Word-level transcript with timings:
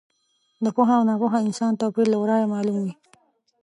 د 0.63 0.65
پوه 0.75 0.91
او 0.97 1.03
ناپوه 1.09 1.35
انسان 1.47 1.71
توپیر 1.81 2.05
له 2.11 2.17
ورایه 2.21 2.51
معلوم 2.53 2.77
وي. 2.83 2.93